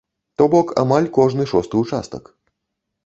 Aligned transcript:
То 0.37 0.43
бок 0.53 0.67
амаль 0.83 1.09
кожны 1.17 1.43
шосты 1.51 1.75
участак. 1.83 2.25